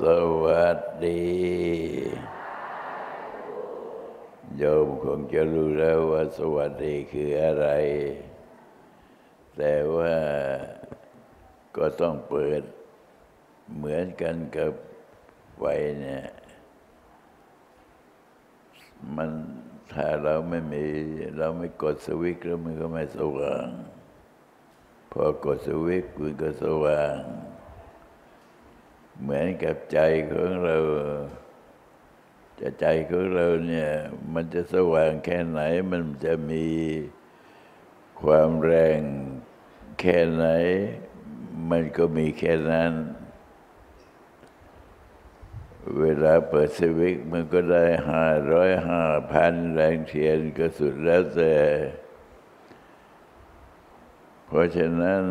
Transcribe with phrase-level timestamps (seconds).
[0.00, 0.02] ส
[0.44, 1.24] วัสดี
[4.56, 7.66] โยมคงจะรู้แล้วว่าสวัสดีคืออะไร
[9.56, 10.14] แต่ว่า
[11.76, 12.62] ก็ต้องเปิด
[13.74, 14.72] เหมือนกันกับ
[15.58, 15.64] ไฟ
[16.00, 16.24] เนี่ย
[19.16, 19.30] มัน
[19.92, 20.84] ถ้าเราไม่มี
[21.38, 23.68] เราไม่กดสวิตช์แล้วมันก็ไม่สว่าง
[25.12, 27.18] พอกดสวิตช์มันก็สว่าง
[29.20, 29.98] เหมือนกับใจ
[30.30, 30.76] ของเรา
[32.60, 33.90] จะใจของเราเนี่ย
[34.32, 35.60] มันจะสว่างแค่ไหน
[35.90, 36.66] มันจะมี
[38.22, 39.00] ความแรง
[40.00, 40.46] แค่ไหน
[41.70, 42.92] มันก็มีแค่นั้น
[46.00, 51.56] เวลาเปิดสวิตช์มันก็ได้ห้าร้อยห้าพันแรงเทียนก็สุดแล้วแต่
[54.46, 55.22] เพราะฉะนั้น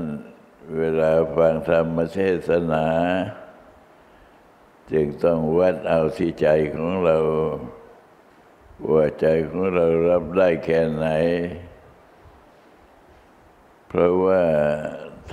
[0.78, 2.88] เวลาฟังธรรมเทศนา
[4.92, 7.18] จึงต้องวัดเอาที่ใจของเรา
[8.92, 11.08] ว่าใจของเรารับได้แค่ไหน
[13.88, 14.42] เพราะว่า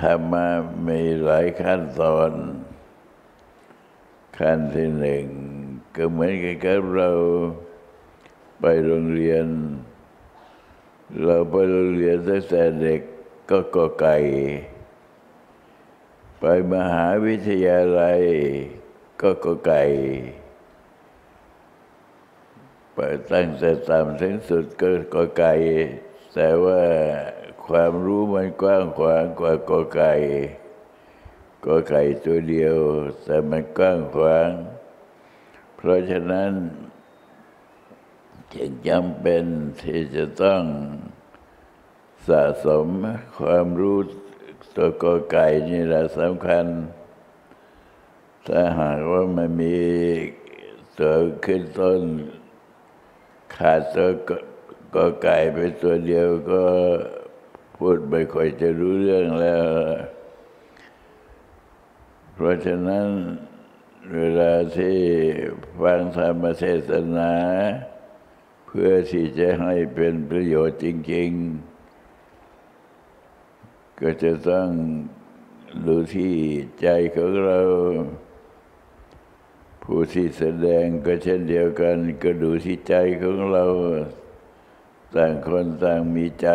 [0.00, 0.46] ธรรมะ
[0.88, 2.30] มีหลายขั้นตอน
[4.38, 5.24] ขั้นที่หนึ่ง
[5.96, 6.32] ก็เหมือน
[6.64, 7.10] กับเรา
[8.60, 9.46] ไปโรงเรียน
[11.24, 13.00] เราไปโรงเรียนตั้งแต่เด็ก
[13.50, 14.16] ก็กอไก่
[16.40, 18.20] ไปมหาวิทยาลัย
[19.20, 19.82] ก็กอไก่
[22.94, 22.98] ไป
[23.32, 25.52] ตั้งแต่ต่ำถึงสุดก็กอไก่
[26.34, 26.80] แต่ว่า
[27.66, 30.12] ความรู้มันกว้างขวางกว่ากอไก่
[31.66, 32.76] กอไก่ตัวเดียว
[33.24, 34.50] แต่มันกว้างขวาง
[35.76, 36.52] เพราะฉะนั้น
[38.54, 39.44] จึงจำเป็น
[39.80, 40.62] ที่จะต้อง
[42.28, 42.86] สะสม
[43.38, 43.98] ความรู้
[44.76, 46.66] ตัวกอไก่นี่แหละสำคัญ
[48.50, 49.78] ถ้าหากว่ามันมี
[50.98, 52.02] ตัวขึ้นต้น
[53.56, 54.10] ขาดตัว
[54.94, 56.64] กอไก่ไปตัวเดียวก็
[57.76, 59.64] พูดไม่ค่อยจะรู้เรื่องแล้ว
[62.34, 63.08] เพราะฉะนั้น
[64.14, 64.98] เวลาที่
[65.80, 67.32] ฟังธรรมเทศนา
[68.66, 71.30] เพื่อที่จะให้เป็นประโยชน์จริง
[73.06, 74.68] ๆ ก็จะต้อง
[75.86, 76.34] ดูที่
[76.80, 77.60] ใจของเรา
[79.82, 83.64] ผู้ที่แสดงก็เช่นเดียวกัน ก็ดูที่ใจของเรา
[85.14, 86.48] ต่างคนต่างมีใจ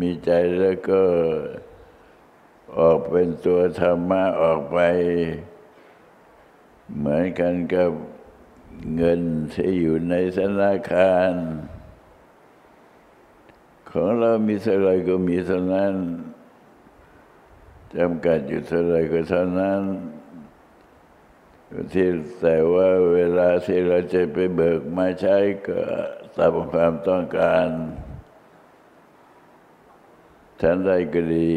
[0.00, 1.02] มีใจแล้วก็
[2.78, 4.78] ออกเป็นตัวธรรมะออกไป
[6.96, 7.90] เหมือนกันกับ
[8.96, 9.20] เงิน
[9.52, 11.30] ที่อยู่ในธนาคาร
[13.90, 15.94] ของเรามีเท่าไรก็มีเท่านั้น
[17.96, 19.82] จำกัดอยู่เท่าไรก็เท่านั้น
[21.92, 22.08] ที่
[22.40, 25.38] แต่ว่าเวลาที่เราจะไปเบิกมาใช้
[25.68, 25.80] ก็
[26.36, 27.68] ตามความต้องการ
[30.60, 31.54] ท่านได้ก็ดี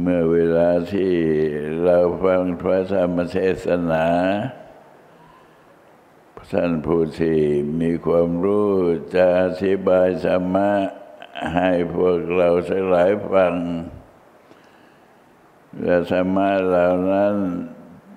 [0.00, 1.14] เมื่อเวลาที่
[1.84, 4.06] เราฟังพระธรรมเทศนา
[6.52, 7.40] ท่านผู้ที่
[7.80, 8.70] มีความรู้
[9.14, 10.72] จะอธิบายธรรมะ
[11.54, 13.54] ให้พวกเราทั้งหลายฟัง
[15.82, 17.34] และธรรมะเหล่านั้น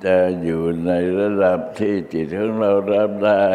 [0.06, 3.48] จะอยู่ในระดับที่จิตของเรารับได้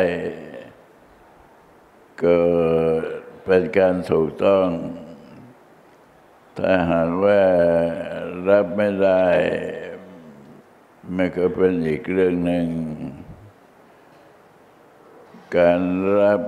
[2.22, 2.38] ก็
[3.44, 4.66] เป็นการถูกต้อง
[6.58, 7.42] ถ้าหากว่า
[8.48, 9.26] รับไม่ได้
[11.14, 12.66] มันก็เป็นอีกเรื่องหนึ่ง
[15.56, 15.80] การ
[16.18, 16.40] รับ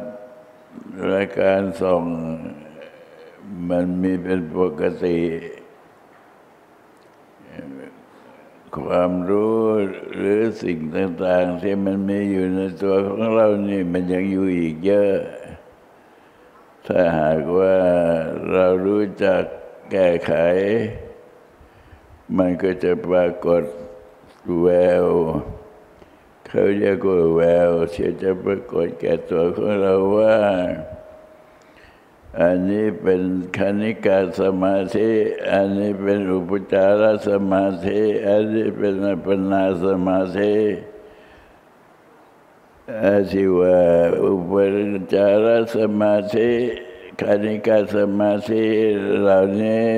[1.07, 2.03] และการส่ง
[3.69, 5.19] มันมีเป็นปกติ
[8.85, 9.61] ความรู้
[10.17, 15.17] หรือสิ่งต่างๆ ที่มันมีอยู่ในตัวของเรานี่มันยังอยู่อีกเยอะ
[16.87, 17.77] ถ้าหากว่า
[18.53, 19.43] เรารู้จัก
[19.91, 20.33] แก้ไข
[22.37, 23.63] มันก็จะปรากฏ
[24.61, 24.69] แว
[25.05, 25.07] ว
[26.47, 30.37] เขาเรียกว่าแววที่จะปรากฏแก่ตัวของเราว่า
[32.41, 33.23] อันนี้เป็น
[33.57, 35.11] คณิกาสมาธิ
[35.53, 40.55] อันนี้เป็นอุปจารสมาธิ อันนี้เป็นอัปปนาสมาธิ
[43.05, 43.79] อาชีวะ
[44.25, 44.53] อุป
[45.15, 45.47] จาร
[45.77, 46.51] สมาธิ
[47.21, 48.65] คณิกาสมาธิ
[49.21, 49.91] เหล่านี้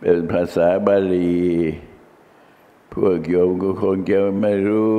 [0.00, 1.40] เป็นภาษาบาลี
[2.92, 4.94] พวกโยมก็คงจะไม่รู้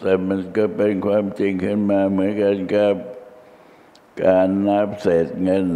[0.00, 2.94] แต่มันก็เป็นความจริงขึ้นมาเหมือนกันกับ
[4.22, 5.68] การนับเศษเงิน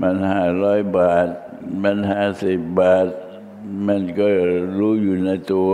[0.00, 1.28] มันห้าร้อยบาท
[1.82, 3.06] มันห้าสิบบาท
[3.86, 4.26] มันก็
[4.78, 5.72] รู้อยู่ในตัว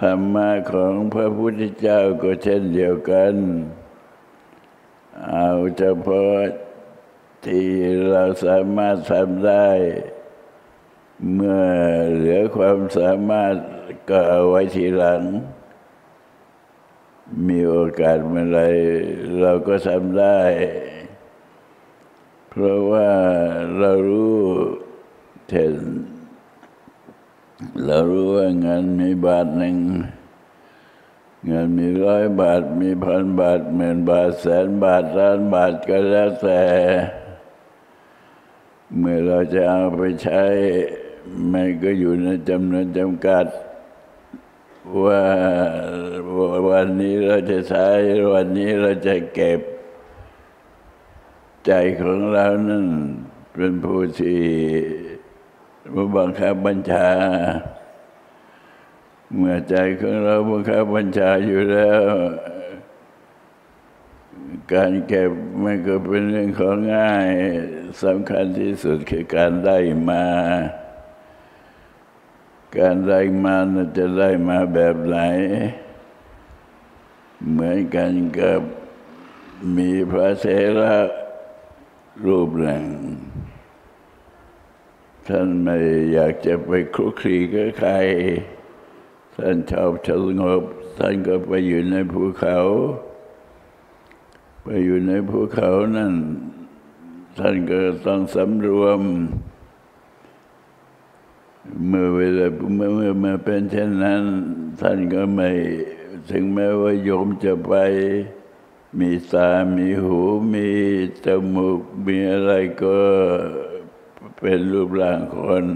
[0.00, 3.34] ธรรมะของพระพุทธเจ้าก็เช่นเดียวกัน
[5.30, 6.38] เอาเฉพาะ
[7.46, 7.68] ที่
[8.10, 9.68] เราสามารถทำได้
[11.34, 11.64] เมื่อ
[12.14, 13.54] เหลือความสามารถ
[14.10, 15.22] ก็เอาไว้ทีหลัง
[17.46, 18.60] มีโอกาสเมื่อไร
[19.40, 20.40] เราก็ทำได้
[22.48, 23.10] เพราะว่า
[23.78, 24.38] เรารู้
[25.48, 25.74] เช่น
[27.86, 29.76] เรารู้ว่าเงินมีบาทหนึ่ง
[31.46, 36.62] เงินมีร้อยบาทมีพันบาทหมื่นบาทแสนบาทล้านบาทก็แล้วแต่
[38.98, 40.42] เมื่อเราจะเอาไปใช้
[41.52, 43.46] มันก็อยู่ในจำนวนจำกัด
[45.04, 45.22] ว่า
[46.70, 47.86] วันนี้เราจะใช้
[48.32, 49.60] วันนี้เราจะเก็บ
[51.66, 52.86] ใจของเรานั่น
[53.54, 54.42] เป็นผู้ที่
[56.16, 57.08] บังคับบัญชา
[59.36, 62.02] เมื่อใจของเราบังคับบัญชาอยู่แล้ว
[64.72, 65.30] การเก็บ
[65.62, 67.30] มันก็เป็นเรื่องของง่าย
[68.04, 69.78] สำคัญที่สุดคือการได้
[70.08, 70.24] มา
[72.78, 73.56] การได้มา
[73.96, 75.18] จะได้มาแบบไหน
[77.48, 78.60] เหมือนกันกับ
[79.76, 80.46] มีพระเส
[80.80, 80.96] ระ
[82.26, 82.84] รูปหนึ่ง
[85.26, 85.76] ท่านไม่
[86.12, 87.90] อยากจะไปคลุกคลีกับใคร
[89.36, 90.08] ท่านชอบส
[90.40, 90.62] งบ
[90.98, 92.58] ท่านก็ไปอยู่ในภูเขา
[94.62, 96.12] ไปอยู่ในภูเขานั่น
[97.38, 99.00] ท่านก็ต้องสำรวม
[101.86, 102.46] เมื่อเวลา
[102.76, 104.22] เมื่อเมื่อมาเป็นเช่นนั้น
[104.80, 105.50] ท่านก็ไม่
[106.30, 107.72] ถึงแม้ว่าโยมจะไป
[108.98, 110.18] มีตา มีหู
[110.54, 110.68] มี
[111.24, 112.98] จมูก มีอะไรก็
[114.38, 115.66] เป็นรูปร่างคน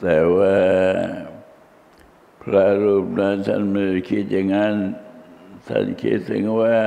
[0.00, 0.56] แต่ว่า
[2.42, 4.74] พระรูปนั้นท่านไม่คิดอย่างนั้น
[5.66, 6.78] ท่านคิดถึงว่า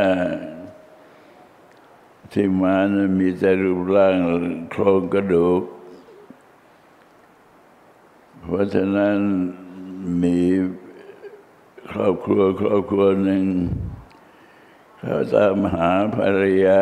[2.32, 4.16] ที่มานั้นมีแต่รูปร่าง
[4.72, 5.64] โครงกระดูก
[8.42, 9.18] เพราะฉะนั้น
[10.22, 10.38] มี
[12.00, 13.46] รอบครัวครอบครัวหนึ่ง
[15.00, 16.82] เขาตามหาภรรยา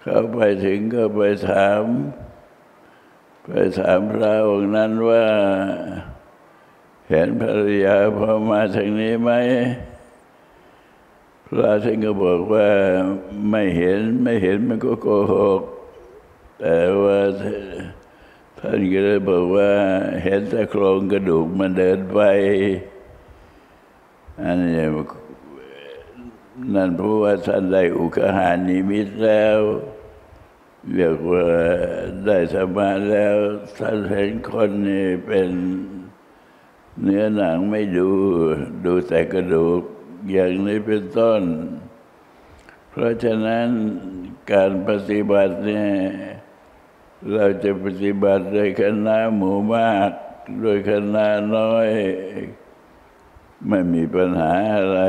[0.00, 1.82] เขาไปถึงก็ไปถาม
[3.44, 5.24] ไปถามพระองค์นั้นว่า
[7.08, 9.30] เห็นภรรยาพอมาทางนี้ไหม
[11.46, 12.68] พระท่านก็บอกว่า
[13.50, 15.62] ไม่เห็นไม่เห็นมันก็โกหก
[16.60, 17.20] แต่ว่า
[18.60, 19.70] ท่านก็เลยบอกว่า
[20.24, 22.20] เห็นแต่โครงกระดูกมันเดินไป
[24.42, 24.86] อันนี้
[26.74, 29.58] นั่นเพราะว่าท่านได้อุคหานิมิตแล้ว
[30.94, 31.44] เรียกว่า
[32.26, 33.36] ได้สมาแล้ว
[33.78, 35.50] ท่านเห็นคนนี่เป็น
[37.02, 38.10] เนื้อหนังไม่ดู
[38.84, 39.82] ดูแต่กระดูก
[40.30, 41.42] อย่างนี้เป็นต้น
[42.90, 43.68] เพราะฉะนั้น
[44.52, 45.90] การปฏิบัติเนี่ย
[47.32, 50.10] เราจะปฏิบัติโดยคณะหมู่มาก
[50.60, 51.26] โดยคณะ
[51.56, 51.88] น้อย
[53.66, 55.00] ไม่มีปัญหาอะไร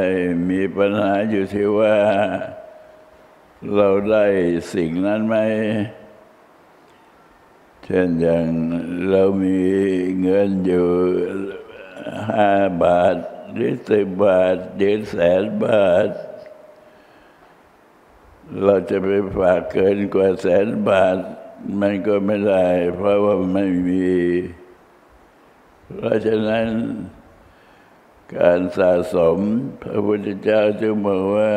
[0.52, 1.98] มีปัญหาอยู่ที่ว่า
[3.76, 4.26] เราได้
[4.74, 5.36] สิ่งนั้นไหม
[7.84, 8.46] เช่นอย่าง
[9.10, 9.60] เรามี
[10.22, 10.90] เงินอยู่
[12.30, 12.52] ห้า
[12.84, 13.16] บาท
[13.54, 16.10] หรือสิบบาทหรือแสนบาท
[18.64, 21.18] เราจะไปฝากเกินกว่าแสนบาท
[21.80, 24.10] มันก็ไม่ได้ เพราะว่าไม่มี
[25.96, 26.68] เพราะฉะนั้น
[28.38, 29.40] การสะสม
[29.84, 31.54] พระพุทธเจ้าจึงบอกว่า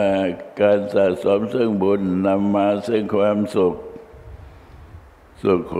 [0.60, 3.74] การสะสมซึ่งบุญนำมาซึ่งความสุข
[5.42, 5.74] สุขโข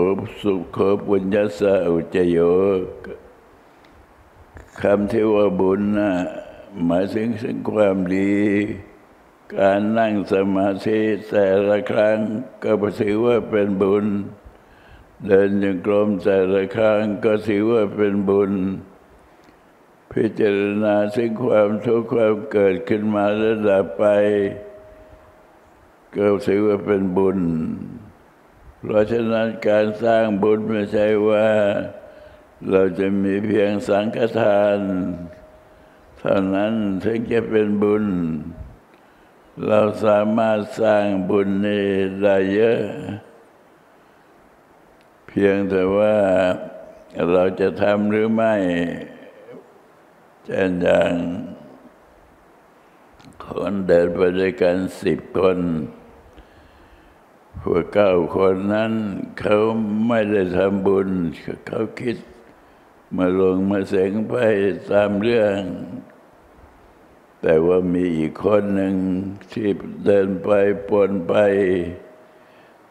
[0.44, 2.38] สุขโขปุญญาสะอุจโย
[4.80, 6.12] คำที่ว่าบุญนะ
[6.84, 8.32] หมายถึงซึ่งความดี
[9.56, 12.18] การนั่งสมาธิแต่ละครั้ง
[12.64, 12.70] ก็
[13.00, 14.06] ถือว่าเป็นบุญ
[15.26, 18.52] เดินยังกลมแต่ละครั้งก็ถือว่าเป็นบุญ
[20.12, 24.04] พิจารณาสิ่งความทุกข์ความเกิดขึ้นมาแล้วดับไป
[26.14, 27.40] ก็ถือว่าเป็นบุญ
[28.82, 31.48] เพราะฉะนั้นการสร้างบุญไม่ใช่ว่า
[32.70, 34.78] เราจะมีเพียงสังฆทาน
[36.18, 36.72] เท่านั้น
[37.04, 38.04] ถึงจะเป็นบุญ
[39.66, 41.86] เราสามารถสร้างบุญนี้
[42.22, 42.80] ได้เยอะ
[45.26, 46.16] เพียงแต่ว่า
[47.32, 48.54] เราจะทำหรือไม่
[50.44, 51.14] เช่นอย่าง
[53.44, 55.58] คนเดินไปด้วยกันสิบคน
[57.60, 58.92] พวกเก้าคนนั้น
[59.38, 59.56] เขา
[60.06, 61.08] ไม่ได้ทำบุญ
[61.66, 62.18] เขาคิด
[63.16, 64.34] มาลงมาเสงไป
[64.92, 65.60] ตามเรื่อง
[67.42, 68.94] แต่ว่ามีอีกคนหนึ่ง
[69.52, 69.68] ที่
[70.06, 70.50] เดินไป
[70.88, 71.34] ปนไป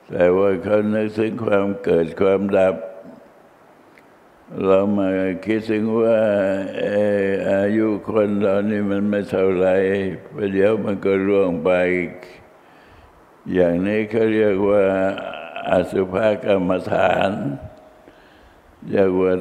[0.10, 2.76] แต่ว่าเขานึกถึงความเกิดความดับ
[4.60, 5.08] เรามา
[5.46, 6.20] คิดถึงว่า
[7.52, 9.68] อายุคนเรานี่มันไม่เท่าไร
[10.36, 11.72] ประเดี๋ยวมันก็ร่วงไป
[13.54, 14.84] อย่างนี้เขาเรียกว่า
[15.70, 17.30] อสุภกรรมฐาน
[18.90, 19.34] เรียกว่า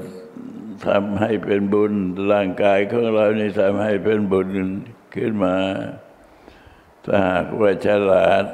[0.86, 1.92] ทำให้เป็นบุญ
[2.32, 4.48] ร่างกายของเรานี่ทำให้เป็นบุญ
[5.14, 5.56] ขึ้นมา
[7.04, 8.44] ถ้าหากว่าฉลาด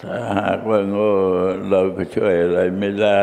[0.00, 1.12] ถ้าหากว่าโง่
[1.70, 3.22] เราก็ช่วยอะไรไม่ได้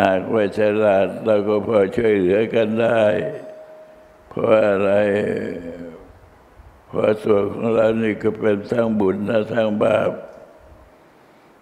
[0.00, 3.02] หากว่าฉลาดเราก็พอช่วยเหลือกันได้
[4.28, 4.90] เพราะอะไร
[6.86, 10.10] เพราะตัวของเรานี่ก็เป็นทั้งบุญและทั้งบาป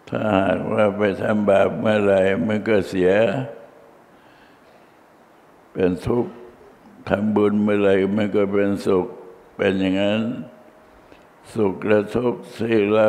[0.09, 2.15] ถ้าหากว่าไปทำบาปเมื่อไร
[2.47, 3.13] มันก็เสีย
[5.73, 6.33] เป็นทุกข์
[7.09, 9.07] ทำบุญเมื่อไรมันก็เป็นสุข
[9.57, 10.23] เป็นอย่างนั้น
[11.55, 13.09] สุขและทุกข์ที่เรา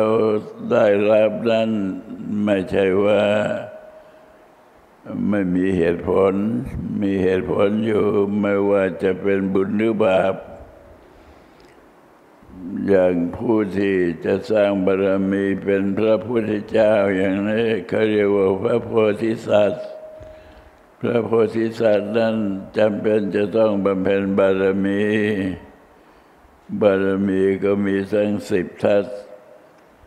[0.70, 1.70] ได้รับนั้น
[2.44, 3.22] ไม่ใช่ว่า
[5.28, 6.32] ไม่มีเหตุผล
[7.00, 8.04] มีเหตุผลอยู่
[8.40, 10.34] ไม่ว่าจะเป็นบุญหรือบาป
[12.88, 18.90] อย่างผู้ที่จะสร้างบารมีเป็นพระพุทธเจ้าอย่างนี้เขาเรียกว่าพระโพ
[19.22, 19.86] ธิสัตว์
[21.00, 22.36] พระโพธิสัตว์นั้น
[22.78, 25.02] จำเป็นจะต้องบำเพ็ญบารมี
[26.80, 29.04] บารมีก็มีทั้งสิบทัศ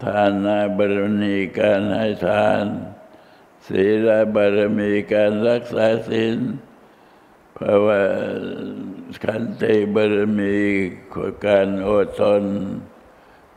[0.04, 2.66] ทานาบารมีการให้ทาน
[3.68, 6.38] ศีลบารมีการรักษาศีล
[7.58, 8.02] ภาวะ
[9.24, 10.58] ขันติบารมี
[11.46, 12.44] การอดทน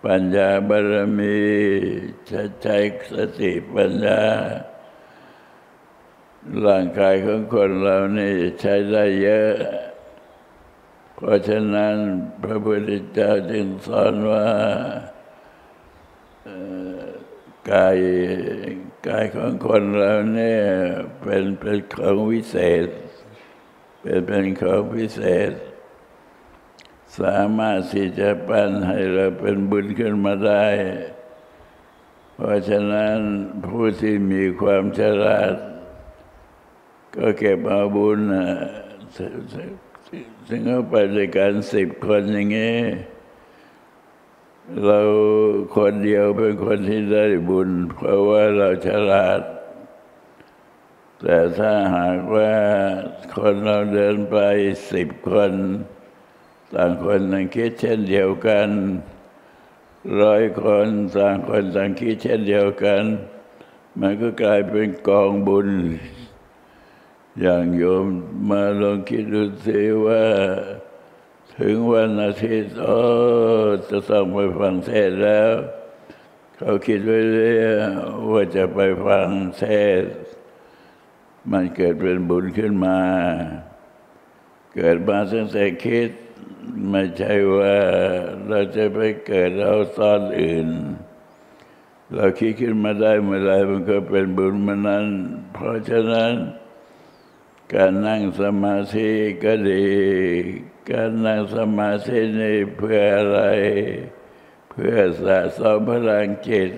[0.05, 1.38] ปัญญาบารมี
[2.31, 2.79] จะใช้
[3.15, 4.23] สติปัญญา
[6.67, 9.55] ร่างกายของคนเรานี่ใช้ได้เยอะ
[11.15, 11.95] เพราะฉะนั้น
[12.43, 14.47] พระพุทธเจ้าจึงสอนว่า
[17.73, 17.99] กาย
[19.07, 20.62] กายของคนเราเนี่ย
[21.23, 22.88] เป็นเป็นของวิเศษ
[24.00, 25.52] เป็นเป็นของพิเศษ
[27.21, 30.67] สามารถที่จะปั้นให้เราเป็นบุญขึ้นมาได้
[32.35, 33.17] เพราะฉะนั้น
[33.67, 35.55] ผู้ที่มีความฉลาด
[37.17, 38.21] ก็เก็บเอาบุญ
[40.49, 42.78] ถึงเอาไปด้วยกันสิบคนอย่างนี้
[44.85, 45.01] เรา
[45.77, 49.41] คนเดียวเป็นคนที่ได้บุญ เพราะว่าเราฉลาด
[51.23, 52.53] แต่ถ้าหากว่า
[53.37, 54.37] คนเราเดินไป
[54.93, 55.53] สิบคน
[56.75, 58.69] ต่างคนต่างคิดเช่นเดียวกัน
[60.21, 63.03] ร้อยคนต่างคนต่างคิดเช่นเดียวกัน
[64.01, 65.69] มันก็กลายเป็นกองบุญ
[67.41, 68.07] อย่างโยม
[68.51, 70.25] มาลองคิดดูสิว่า
[71.62, 72.99] ถึงวันอาทิตย์โอ้
[73.88, 75.50] จะต้องไปฟังเทศแล้ว
[76.57, 77.53] เขาคิดไว้เลย
[78.31, 79.65] ว่าจะไปฟังเท
[80.00, 80.03] ศ
[81.50, 82.99] มันเกิดเป็นบุญขึ้นมา
[84.75, 86.11] เกิดมาตั้งแต่คิด
[86.91, 87.77] ไม่ใช่ว่า
[88.49, 90.69] เราจะไปเกิดเอาตอนอื่น
[92.15, 95.07] เราคิดขึ้นมาได้เมื่อไรมันก็เป็นบุญมานั้น
[95.53, 96.33] เพราะฉะนั้น
[97.73, 99.11] การนั่งสมาธิ
[99.45, 99.87] ก็ดี
[100.90, 103.40] การนั่งสมาธินี่เพื่ออะไร
[104.71, 106.71] เพื่อสะสมพลังจิต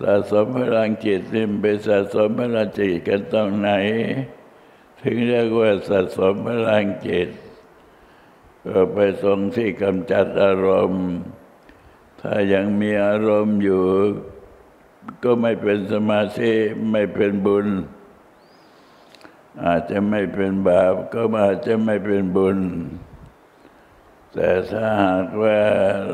[0.00, 3.70] สะสมพลังจิตนี่ไปสะสมพลังจิตกันตรงไหน
[5.00, 7.28] ถึงเรียกว่าสะสมพลังจิต
[8.66, 11.06] ก็ไปตรงที่กำจัดอารมณ์
[12.20, 13.84] ถ้ายังมีอารมณ์อยู่
[15.24, 16.52] ก็ไม่เป็นสมาธิ
[16.90, 17.68] ไม่เป็นบุญ
[19.64, 22.58] อาจจะไม่เป็นบาป ก็อาจจะไม่เป็นบุญ
[24.34, 25.58] แต่ถ้าหากว่า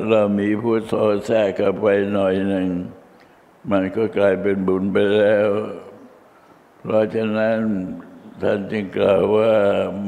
[0.08, 0.94] เรามีพุทโธ
[1.26, 2.68] แทรกเข้าไปหน่อยหนึ่ง
[3.70, 5.48] มันก็กลายเป็นบุญไปแล้ว
[6.80, 7.58] เพราะฉะนั้น
[8.42, 9.52] ท่านจึงกล่าวว่า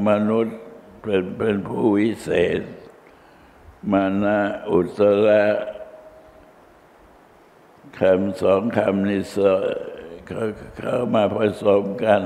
[0.07, 0.57] มนุษย์
[1.01, 2.61] เป็นเป็นผู้วิเศษ
[3.91, 4.39] มานะ
[4.71, 5.43] อุตระ
[7.99, 9.21] คำสองคำนี้
[10.27, 10.43] เขา
[10.77, 12.23] เข้ามาผสมกัน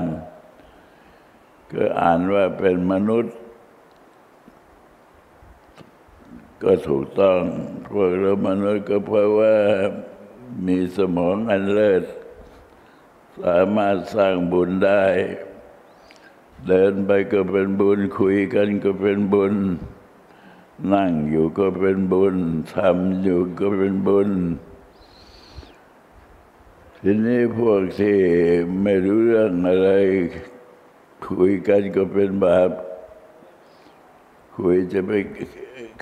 [1.72, 3.34] ก็อ่านว่าเป็นมนุษย์
[6.62, 7.40] ก็ถูกต้อง
[7.90, 9.54] พวกเรามนุษย์ก็เพราะว่า
[10.66, 12.04] มีสมองอันเลิศ
[13.42, 15.04] สามารถสร้างบุญได้
[16.66, 19.54] เดินไปก็เป็นบุญ คุยกันก็เป็นบุญ
[20.92, 22.36] นั่งอยู่ก็เป็นบุญ
[22.74, 24.30] ทำอยู่ก็เป็นบุญ
[27.02, 28.18] ทีนี้พวกที่
[28.82, 29.90] ไม่รู้เรื่องอะไร
[31.24, 32.70] คุยกันก็เป็นบาป
[34.56, 35.12] คุยจะไป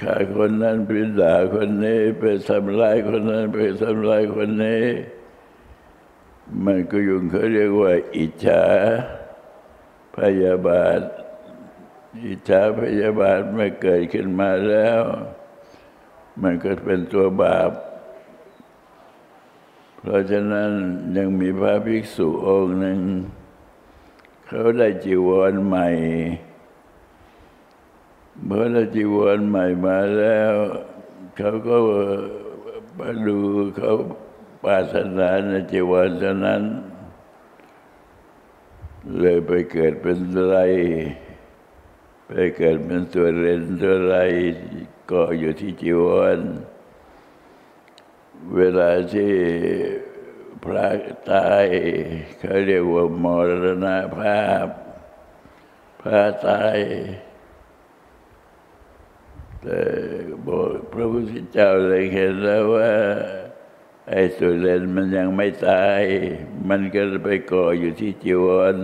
[0.01, 0.91] ฆ่าคนนั้นไป
[1.21, 4.85] ด่าคนนี้ ไปทำร้ายคนนั้น ไปทำร้ายคนนี้
[6.65, 8.63] มันก็ยุ่งเขาเรียกว่า อิจฉา
[10.17, 11.01] พยาบาท
[12.27, 15.01] อิจฉาพยาบาทไม่เกิดขึ้นมาแล้ว
[16.43, 17.71] มันก็เป็นตัวบาป
[19.99, 20.71] เพราะฉะนั้น
[21.17, 23.01] ยังมีพระภิกษุองค์หนึ่ง
[24.47, 25.89] เขาได้จีวรใหม่
[28.45, 30.55] เมื่อได้จีวรใหม่มาแล้ว
[31.37, 31.77] เขาก็
[32.99, 33.39] มาดู
[33.77, 33.93] เขา
[34.65, 36.63] ปารถนาในจีวรฉะนั้น
[39.19, 40.57] เลยไปเกิดเป็นไร
[42.27, 44.17] ไปเกิดเป็นตัวเรนตัวไร
[45.11, 46.05] ก็อยู่ที่จีว
[46.37, 46.39] ร
[48.57, 49.33] เวลาที่
[50.65, 50.89] พระ
[51.33, 51.67] ตาย
[52.39, 53.27] เขาเรียกว่าม
[53.63, 53.87] รณ
[54.19, 54.67] ภาพ
[56.01, 56.79] พระตาย
[59.63, 59.81] แต่
[60.47, 62.91] บอกพระพุทธเจ้าเลยเห็นแล้วว่า
[64.11, 66.03] ไอ้สุเรนมันยังไม่ตาย
[66.69, 68.77] มันก็ไปก่ออยู่ที่จีวร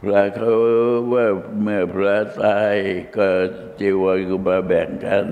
[0.00, 0.52] พระเขา
[1.12, 1.26] ว่า
[1.62, 2.74] เมื่อพระตาย
[3.16, 3.28] ก็
[3.80, 5.26] จีวรก็มาแบ่งกัน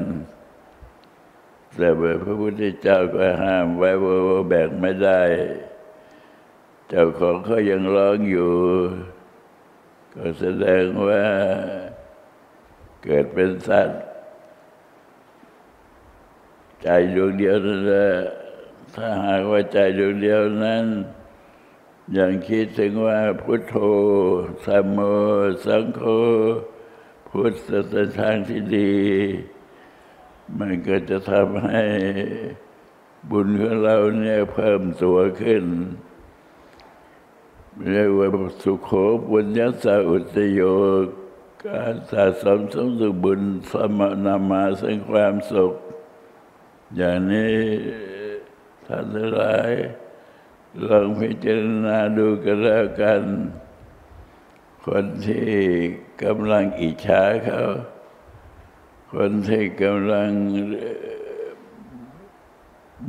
[1.76, 1.88] แต่
[2.24, 4.16] พระพุทธเจ้าก็ห้ามไว้ว่า
[4.48, 5.22] แบ่งไม่ได้
[6.88, 8.52] เจ้าของเขายังร้องอยู่
[10.14, 11.22] ก็แสดงว่า
[13.02, 14.00] เกิดเป็นสัตว์
[16.82, 18.08] ใจดวงเดียวนั่นแหละ
[18.94, 20.84] ถ้าหากว่าใจดวงเดียวนั้น
[22.18, 23.76] ยังคิดถึงว่าพุทโธ
[24.64, 24.98] สัมโม
[25.66, 26.00] สังโฆ
[27.28, 28.94] พุทธเป็นทางที่ดี
[30.58, 31.82] มันก็จะทำให้
[33.30, 35.64] บุญของเราเนี่ยเพิ่มตัวขึ้น
[37.90, 38.28] เรียกว่า
[38.62, 38.90] สุขโข
[39.30, 40.60] บุญยัสสะอุตโย
[41.66, 43.40] การสะสมสมสุขบุญ
[43.70, 45.74] สมนามาซึ่งความสุข
[46.96, 47.58] อย่างนี้
[48.86, 49.70] ท่านทั้งหลาย
[50.84, 53.22] ลองพิจารณาดูกันแล้วกัน
[54.84, 55.50] คนที่
[56.22, 57.60] กำลังอิจฉาเขา
[59.14, 60.30] คนที่กำลัง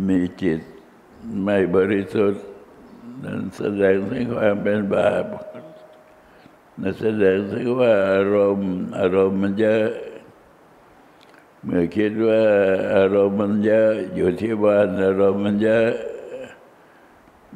[0.08, 0.62] มีจิต
[1.44, 2.46] ไม่บริสุทธิ์
[3.24, 5.26] นั้นแสดงถึงความเป็นบาป
[6.82, 9.88] นั่นแสดงถึงว่าอารมณ์อารมณ์มันเยอะ
[11.64, 12.42] เมื่อคิดว่า
[12.96, 15.90] อารมณ์มันเยอะอยู่ที่บ้านอารมณ์มันเยอะ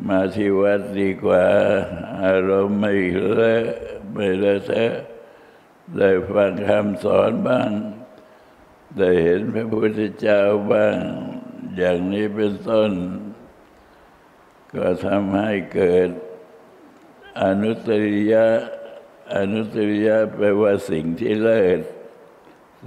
[0.07, 1.43] มาที่วัดดีกว่า
[2.25, 2.93] อารมณ์ไม่
[3.35, 3.63] เลอะ
[4.13, 4.93] ไม่เลอะเทอะ
[5.97, 7.71] ได้ฟังคำสอนบ้าง
[8.97, 10.97] ได้เห็นพระพุทธเจ้าบ้าง
[11.77, 12.91] อย่างนี้เป็นต้น
[14.73, 16.09] ก็ทำให้เกิด
[17.43, 18.47] อนุตริยะ
[19.35, 21.81] อนุตริยะแปลว่าสิ่งที่เลิศ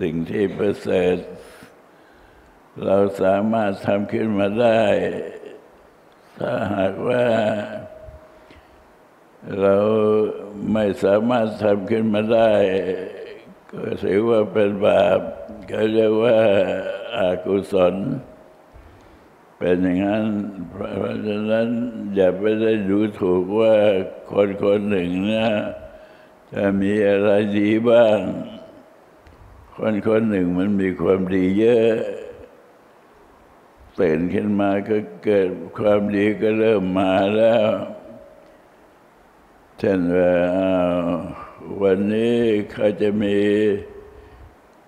[0.00, 1.18] สิ่งที่ประเสริฐ
[2.84, 4.82] เราสามารถทำขึ้นมาได้
[6.38, 7.26] ถ้าหากว่า
[9.60, 9.76] เรา
[10.72, 12.52] ไม่สามารถทำขึ้นมาได้
[13.72, 15.20] ก็ถือว่าเป็นบาป
[15.68, 16.38] เขาเรียกว่า
[17.16, 17.94] อากุศล
[19.58, 20.26] เป็นอย่างนั้น
[20.70, 21.68] เพราะฉะนั้น
[22.14, 23.74] อย่าไปได้ดูถูกว่า
[24.30, 25.50] คนคนหนึ่งนี่ย
[26.52, 28.18] จะมีอะไรดีบ้าง
[29.76, 31.94] คนคนหนึ่งมันมีความดีเยอะ
[34.00, 37.68] ตื่นขึ้นมาก็เกิดความดีก็เริ่มมาแล้ว
[39.78, 40.32] เช่นว่า
[41.80, 42.38] วันนี้
[42.72, 43.38] เขาจะมี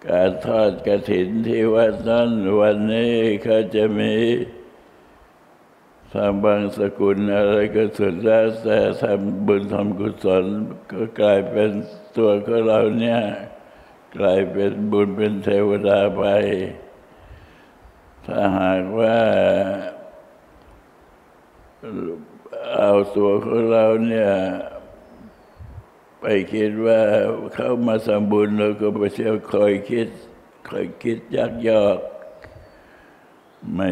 [0.09, 4.15] การทอดกระถินที่วัดนั้น วันนี้เขาจะมี
[6.13, 10.45] ทำบางสกุลอะไรก็สุดแล้วแต่ทำบุญทำกุศล
[10.91, 11.71] ก็กลายเป็น
[12.17, 13.21] ตัวของเราเนี่ย
[14.19, 16.25] กลายเป็นบุญเป็นเทวดาไป
[18.27, 19.19] ถ้าหากว่า
[22.77, 24.31] เอาตัวของเราเนี่ย
[26.27, 27.01] ไปคิดว่า
[27.55, 30.09] เขามาสมบุญเราก็ไปเที่ยวคอยคิด
[30.69, 31.99] คอยคิดยักยอก
[33.75, 33.89] ไม่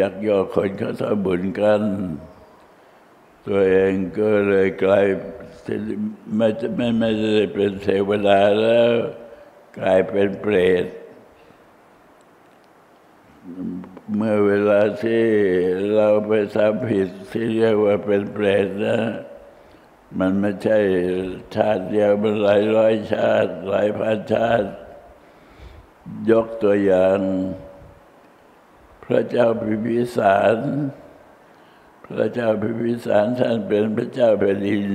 [0.00, 1.82] ยักยอกคนเขาทำบุญกัน
[3.46, 5.06] ตัวเองก็เลยกลาย
[6.36, 8.90] ไม่ไม่ไม่ได้เป็นเทวดาแล้ว
[9.78, 10.86] กลายเป็นเปรต
[14.16, 15.24] เมื่อเวลาที่
[15.94, 18.98] เราไปทำผิดที่เรียกว่าเป็นเปรตนะ
[20.16, 20.78] มันไม่ใช่
[21.54, 24.70] ชาติเดียวมันหลายร้อยชาติ หลายพันชาติ
[26.30, 27.18] ยกตัวอย่าง
[29.04, 30.56] พระเจ้าพิพิสาร
[32.06, 34.92] พระเจ้าพิพิสารท่านเป็นพระเจ้าแผ่นดิน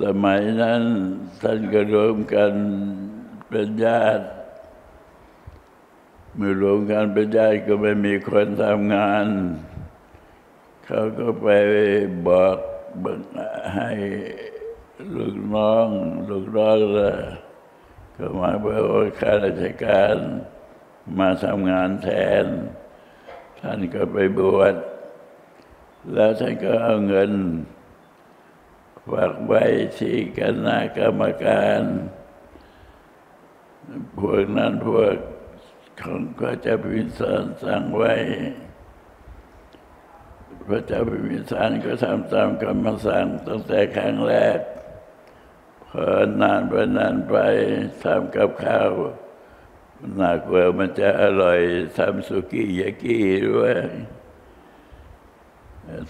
[0.00, 0.82] สมัยนั้น
[1.42, 2.52] ท่านก็รวมกัน
[3.48, 4.26] เป็นญาติ
[6.34, 9.26] เมื่อรวมกันเป็นญาติก็ไม่มีคนทำงาน
[10.84, 11.48] เขาก็ไป
[12.28, 12.56] บอก
[13.04, 13.20] บอก
[13.74, 13.90] ให้
[15.14, 15.88] ลูกน้อง
[16.28, 17.12] ลูกน้องละ
[18.16, 18.78] ก็มาเพื่อ
[19.20, 20.16] ข้าราชการ
[21.18, 22.08] มาทำงานแท
[22.44, 22.46] น
[23.60, 24.74] ท่านก็ไปบวช
[26.12, 27.32] แล้วท่านก็เอาเงิน
[29.10, 29.64] ฝากไว้
[29.98, 31.80] ที่คณะกรรมการ
[34.18, 35.16] พวกนั้นพวก
[36.00, 38.12] ของพระเจ้าพิมพิสารสั่งไว้
[40.68, 44.58] พระเจ้าพิมพิสารก็ทำตามคำสั่งตั้งแต่ครั้งแรก
[45.88, 46.06] พอ
[46.42, 47.34] นานไปนานไป
[48.02, 48.90] ทำกับข้าว
[50.14, 51.60] หนักกว่ามันจะอร่อย
[51.98, 53.74] ทำสุกี้ยากิด้วย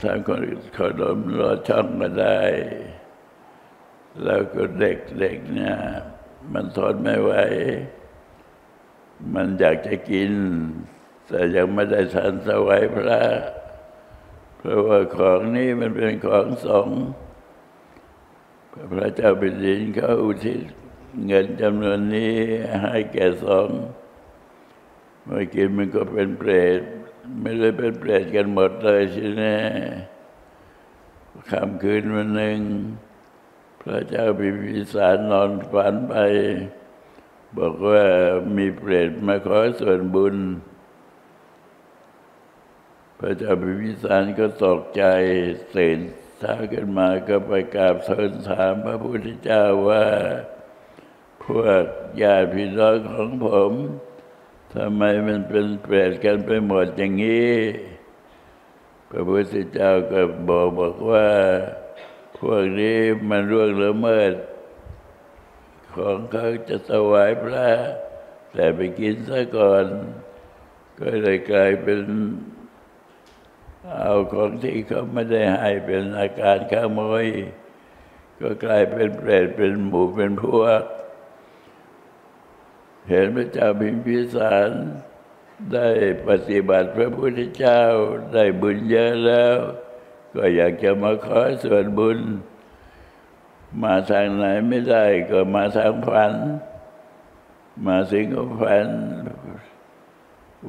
[0.02, 0.40] ทำคน
[0.76, 2.40] ขนมรอช่องก็ได้
[4.22, 5.76] แล้วก็เด็กเเนี่ย
[6.52, 7.32] มันทนไม่ไหว
[9.34, 10.32] มันอยากจะกิน
[11.28, 13.22] แต่ยังไม่ได้ทันสวายพระ
[14.66, 17.02] เพราะว่าของนี้มันเป็นของสงฆ์
[18.92, 20.60] พระเจ้าแผ่นดินเขาอุทิศ
[21.26, 22.34] เงินจำนวนนี้
[22.82, 23.80] ให้แก่สงฆ์
[25.24, 26.80] เมื่อกินมันก็เป็นเปรต
[27.40, 29.44] ไม่ได้เป็นเปรตกันหมดเลยใช่ไหม
[31.50, 32.58] ค่ำคืนวันหนึ่ง
[33.80, 36.14] พระเจ้าพิมพิสารนอนฝันไป
[37.58, 38.02] บอกว่า
[38.56, 40.36] มีเปรตมาขอส่วนบุญ
[43.18, 45.04] พระเจ้าพิพิสารก็ตกใจ
[45.76, 45.98] ตื่น
[46.38, 50.04] เช้าขึ้นมาก็ไปกราบทูลถามพระพุทธเจ้าว่า
[51.44, 51.84] พวก
[52.22, 53.72] ญาติพี่น้องของผม
[54.74, 57.54] ทำไมมันเป็นเปรตกันไปหมดอย่างนี้
[59.10, 61.28] พระพุทธเจ้าก็บอกบอกว่า
[62.38, 62.98] พวกนี้
[63.28, 64.32] มันร่วงละเมิด
[65.94, 67.68] ของเขาจะถวายพระ
[68.52, 69.84] แต่ไปกินซะก่อน
[70.98, 72.00] ก็เลยกลายเป็น
[73.94, 77.26] เอาของที่เขาไม่ได้ให้เป็นอาการขโมย
[78.40, 80.82] ก็กลายเป็นเปรตเป็นหมู่เป็นพวก
[83.08, 84.70] เห็นพระเจ้าพิมพิสาร
[85.72, 85.88] ได้
[86.28, 87.82] ปฏิบัติพระพุทธเจ้า
[88.34, 89.56] ได้บุญเยอะแล้ว
[90.34, 92.18] ก็อยากจะมาขอส่วนบุญ
[93.82, 96.32] มาทางไหนไม่ได้ก็มาทางฝัน
[97.86, 98.88] มาสิงห์ฝัน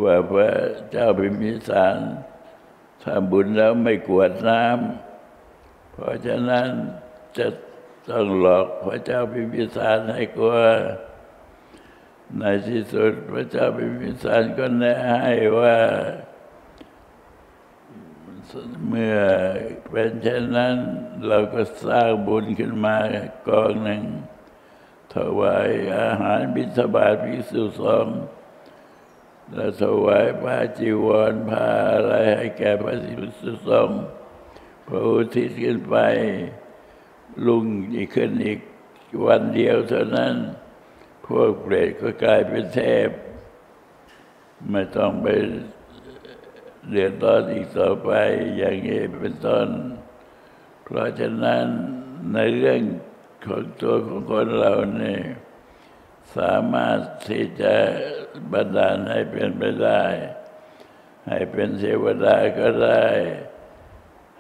[0.02, 0.52] ว่าพระ
[0.90, 1.98] เจ้าพิมพิสาร
[3.04, 6.68] ทำบุญแล้วไม่กวดน้ำ เพราะฉะนั้น
[7.38, 7.48] จะ
[8.10, 10.56] ต้องหลอกพระเจ้าพิมพิสารให้กลัว
[12.38, 15.78] ในที่สุดพระเจ้าพิมพิสารก็แนะให้ว่า
[18.88, 19.18] เมื่อ
[19.92, 20.76] เป็นเช่นนั้น
[21.28, 22.98] เราก็สร้างบุญขึ้นมา
[23.48, 24.04] กองหนึ่ง
[25.14, 28.20] ถวายอาหารบิณฑบาตภิกษุสงฆ์
[29.54, 34.04] แล้วถวายผ้าจีวรผ้าอะไรให้แก่พระภิกษุสงฆ์
[34.88, 35.96] พระอุทิศขึ้นไป
[37.48, 38.60] ลุงอีกขึ้นอีก
[39.26, 40.36] วันเดียวเท่านั้น
[41.26, 43.10] พวกเปรตก็กลายเป็นเทพ
[44.72, 45.28] ไม่ต้องไป
[46.90, 48.12] เดือดร้อนอีกต่อไป
[48.58, 49.68] อย่างนี้เป็นต้น
[50.84, 51.66] เพราะฉะนั้น
[52.34, 52.82] ในเรื่อง
[53.46, 55.22] ของตัวของคนเราเนี่ย
[56.38, 57.76] สามารถที่จะ
[58.52, 60.04] บันดาลให้เป็นไปได้
[61.28, 63.08] ให้เป็นเทวดาก็ได้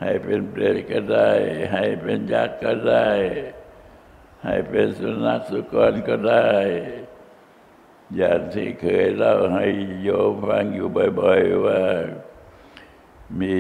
[0.02, 1.32] ให้เป็นเปรตก็ได้
[1.74, 3.10] ให้เป็นยักษ์ก็ได้
[4.46, 6.50] ให้เป็นสุนัขสุกรก็ได้
[8.16, 9.68] อย่างที่เคยเล่าให้
[10.04, 10.88] โยมฟังอยู่
[11.20, 11.82] บ่อยๆว่า
[13.40, 13.56] มี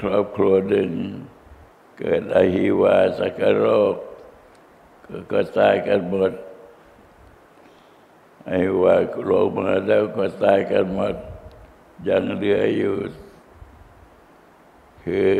[0.00, 0.90] ครอบครัวหนึ่ง
[1.98, 3.94] เกิดอหิวาสักโรค
[5.32, 6.32] ก็ตายกันหมด
[8.46, 8.94] ไอ้ว่า
[9.28, 11.16] ลงมาแล้วก็ตายกันหมด
[12.08, 12.96] ยังเหลืออยู่
[15.02, 15.30] คือ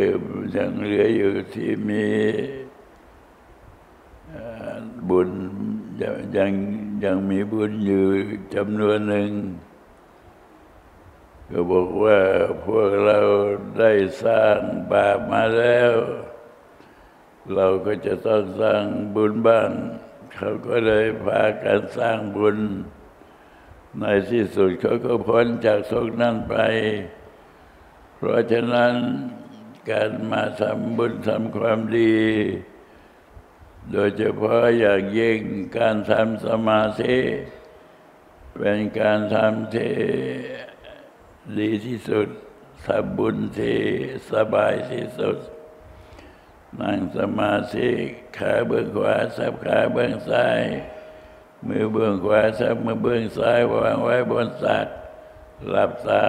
[0.57, 2.07] ยังเหลืออยู่ที่มี
[5.09, 5.31] บุญ
[6.03, 6.11] ยั
[6.51, 6.53] ง
[7.05, 8.07] ยังมีบุญอยู่
[8.55, 9.31] จำนวนหนึ่ง
[11.51, 12.21] ก็บอกว่า
[12.65, 13.19] พวกเรา
[13.79, 13.93] ได้
[14.25, 14.59] สร้าง
[14.91, 15.93] บาปมาแล้ว
[17.55, 19.71] เราก็จะต้องสร้างบุญบ้าง
[20.35, 22.59] เขาก็เลยพากันสร้างบุญ
[24.01, 26.55] ในที่สุดเขาก็พ้นจากโศกนั้นไป
[28.17, 28.95] เพราะฉะนั้น
[29.91, 32.17] การมาทำบุญทำความดี
[33.93, 35.41] โดยเฉพาะอย่างยิ่ง
[35.79, 37.19] การทำสมาธิ
[38.59, 39.95] เป็นการทำที่
[41.59, 42.29] ดีที่สุด
[42.87, 43.81] ทำบุญที่
[44.33, 45.39] สบายที่สุด
[46.81, 47.91] นั่งสมาธิ
[48.37, 50.61] ขาเบื้องขวาสับขาเบื้องซ้าย
[51.67, 54.89] มือเบื้องขวาสับมือเบื้องซ้ายวางไว้บนตัก
[55.69, 56.25] หลับตา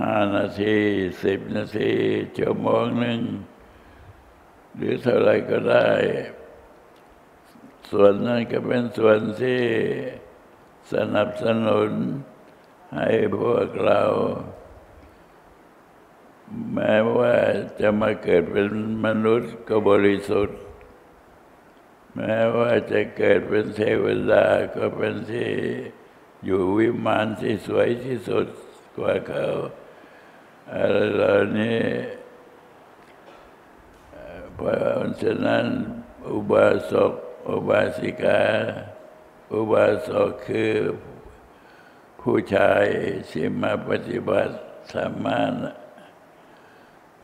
[0.00, 0.76] ห้านาที
[1.24, 1.92] สิบนาที
[2.36, 3.20] ชั่วโมงหนึ่ง
[4.74, 5.88] หรือเท่าไรก็ได้
[7.90, 9.62] ส่วนนั้นก็เป็นส่วนที่
[10.92, 11.90] สนับสนุน
[12.96, 14.02] ให้พวกเรา
[16.72, 17.34] แม้ว่า
[17.80, 18.68] จะมาเกิดเป็น
[19.06, 20.58] มนุษย์ก็บริสุทธิ์
[22.16, 25.52] แม้ว่าจะเกิดเป็นเทวดาก็เป็นที่
[26.44, 28.46] อยู่วิมานที่สวยที่สุด
[28.96, 29.48] กว่าเขา
[30.74, 31.82] อะไรเหล่านี้
[34.54, 35.66] เพราะฉะนั้น
[36.30, 37.12] อุบาสก
[37.50, 38.42] อุบาสิกา
[39.52, 40.74] อุบาสกคือ
[42.20, 42.84] ผู้ชาย
[43.30, 44.54] ที่มาปฏิบัติ
[44.92, 45.40] ธรรมา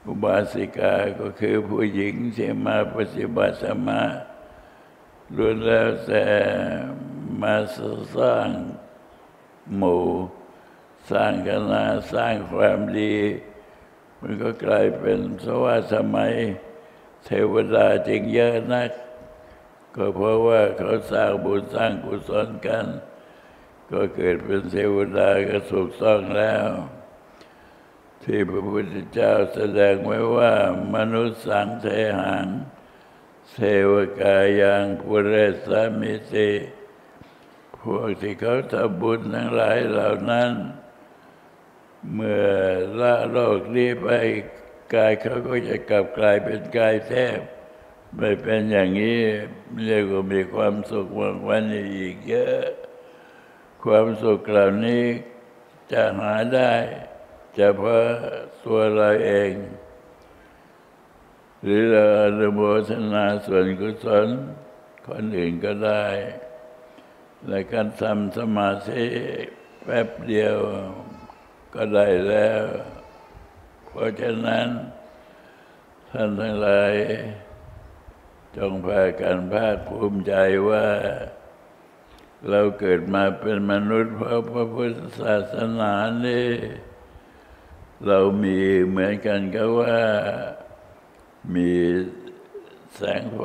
[0.06, 4.02] อุบาสิกาก็คือผู้หญิงที่มาปฏิบัติธรรมะ
[5.36, 6.24] ล้วนแล้วแต่
[7.42, 7.54] มา
[8.16, 8.48] สร้าง
[9.76, 10.06] หมู่
[11.10, 13.16] สร้างคณะสร้างความดี
[14.20, 16.32] มันก็กลายเป็นสว่าสมัย
[17.24, 18.90] เทวดาจึงเยอะนัก
[19.96, 22.86] ก็เพราะว่าเขาสร้างบุญสร้างกุศลกัน
[23.90, 26.68] ก็เกิดเป็นเทวดาก็ถูกต้องแล้ว
[28.22, 30.52] ที่พระพุทธเจ้าแสดงไว้ว่า
[30.94, 31.86] มนุษย์สังเท
[32.20, 32.46] หัง
[33.54, 33.60] เท
[33.90, 35.34] วกายังปุเร
[35.66, 36.50] สามิติ
[37.80, 40.52] พวกที่เขาทำบุญทั้งหลายเหล่านั้น
[42.12, 42.46] เมื่อ
[43.00, 44.08] ละโลกนี้ไป
[44.94, 47.40] กายเขาก็จะกลับกลายเป็นกายแทบ
[48.16, 49.20] ไม่เป็นอย่างนี้
[49.84, 51.62] เรียกว่ามีความสุขมากวัน
[51.98, 52.66] อีกเยอะ
[53.84, 55.04] ความสุขเหล่านี้
[55.92, 56.72] จะหาได้
[57.58, 58.04] จะเพราะ
[58.64, 59.50] ตัวเราเอง
[61.62, 64.28] หรือเราอนุโมทนาส่วนกุศล
[65.06, 66.04] คนอื่นก็ได้
[67.46, 69.04] และการทำสมาธิ
[69.84, 70.56] แป๊บเดียว
[71.74, 72.62] ก็ได้แล้ว
[73.86, 74.68] เพราะฉะนั้น
[76.10, 76.94] ท่านทั้งหลาย
[78.56, 80.34] จงพากันภาคภูมิใจ
[80.68, 80.86] ว่า
[82.48, 85.92] เราเกิดมาเป็นมนุษย์เพราะพระพุทธศาสนา
[86.26, 86.50] นี่
[88.06, 89.98] เรามีเหมือนกันก็ว่า
[91.54, 91.72] มี
[92.96, 93.44] แสงไฟ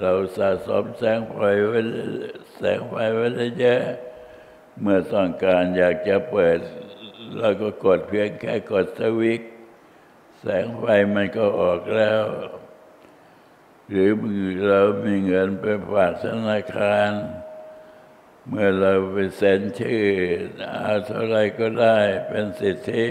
[0.00, 1.80] เราสะสมแสงไฟไว้
[2.58, 3.26] แสงไฟไว้
[3.60, 3.82] เยอะ
[4.80, 6.58] เมื่อต้องการอยากจะเปิด
[7.38, 9.42] เราก็กดเพียงแค่กดสวิต
[10.40, 12.22] แสงไฟมันก็ออกแล้ว
[13.90, 14.10] หรือ
[14.68, 17.10] เรามีเงินไปฝากธนาคาร
[18.48, 20.04] เมื่อเราไปเซ็นชื่อ
[20.82, 23.06] เอาเท่าไรก็ได้เป็นสิทธิ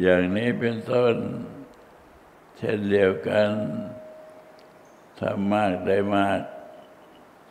[0.00, 1.14] อย่างนี้เป็นต้น
[2.62, 3.50] ช่นเดียวกัน
[5.20, 6.40] ทำมากได้มาก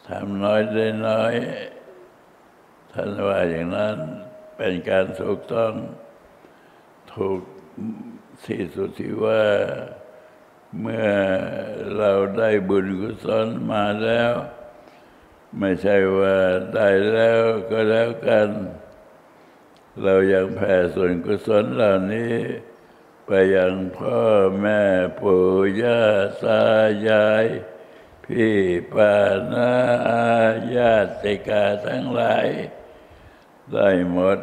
[0.08, 1.34] ทำน้อยได้น้อย
[2.92, 3.98] ท่านว่าอย่างนั้น
[4.58, 5.74] เป็นการถูกต้อง
[7.14, 7.40] ถูก
[8.46, 9.44] ที่สุดที่ว่า
[10.80, 11.08] เมื่อ
[11.98, 14.32] เราได้บุญกุศลมาแล้ว
[15.60, 16.36] ไม่ใช่ว่า
[16.76, 18.50] ได้แล้วก็แล้วกัน
[20.04, 22.34] เรายังแผ่ส่วนกุศลเหล่านี้
[23.34, 24.22] ไปยังพ่อ
[24.62, 24.82] แม่
[25.20, 25.44] ปู่
[25.82, 26.02] ย่า
[26.46, 26.64] ตา
[27.08, 27.46] ยาย
[28.26, 28.58] พี่
[28.94, 29.16] ป้า
[29.54, 29.74] นา
[30.76, 32.48] ญาติกาทั้งหลาย
[33.72, 34.40] ได้หมด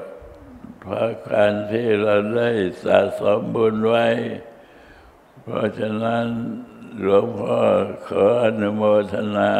[0.80, 2.50] เพราะการที่เราได้
[2.84, 4.06] สะสมบุญไว้
[5.42, 6.26] เพราะฉะนั้น
[7.00, 7.60] หลวงพ่อ
[8.06, 9.54] ขออนุโมทนา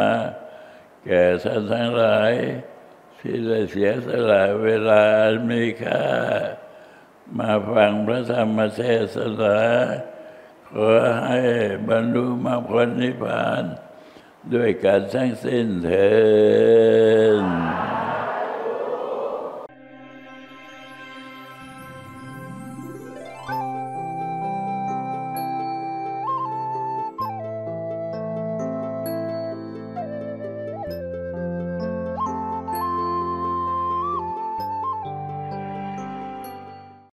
[1.05, 2.33] แก่ท่านทั้งหลาย
[3.19, 5.03] ที่ได้เสียสละเวลา
[5.49, 6.03] มีค่า
[7.37, 8.81] มาฟังพระธรรมเท
[9.15, 9.59] ศนา
[10.69, 10.89] ขอ
[11.27, 11.41] ให้
[11.87, 13.63] บรรลุมรรคผลนิพพาน
[14.53, 16.09] ด้วยการทั้งสิ้นเถิ
[17.77, 17.78] ด